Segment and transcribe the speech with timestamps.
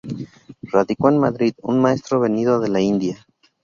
[0.63, 3.23] Radicó en Madrid un maestro venido de la India.